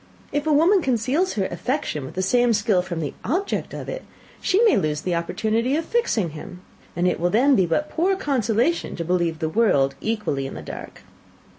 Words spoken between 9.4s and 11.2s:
world equally in the dark.